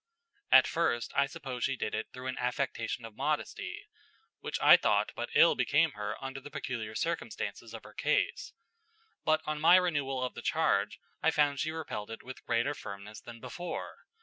[0.51, 3.87] At first I supposed she did it through an affectation of modesty,
[4.39, 8.51] which I thought but ill became her under the peculiar circumstances of her case,
[9.23, 13.21] but on my renewal of the charge I found she repelled it with greater firmness
[13.21, 13.99] than before.